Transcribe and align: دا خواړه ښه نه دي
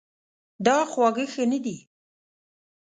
دا 0.65 0.77
خواړه 0.91 1.25
ښه 1.33 1.43
نه 1.51 1.59
دي 1.65 1.77